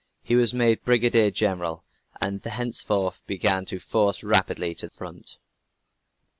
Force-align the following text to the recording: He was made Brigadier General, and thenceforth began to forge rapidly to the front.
He 0.23 0.33
was 0.35 0.51
made 0.51 0.83
Brigadier 0.83 1.29
General, 1.29 1.85
and 2.19 2.41
thenceforth 2.41 3.21
began 3.27 3.65
to 3.65 3.79
forge 3.79 4.23
rapidly 4.23 4.73
to 4.73 4.87
the 4.87 4.95
front. 4.95 5.37